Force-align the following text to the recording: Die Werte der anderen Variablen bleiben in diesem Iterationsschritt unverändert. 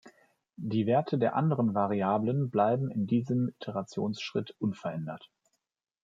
Die 0.55 0.87
Werte 0.87 1.19
der 1.19 1.35
anderen 1.35 1.75
Variablen 1.75 2.49
bleiben 2.49 2.89
in 2.89 3.05
diesem 3.05 3.49
Iterationsschritt 3.49 4.55
unverändert. 4.57 5.29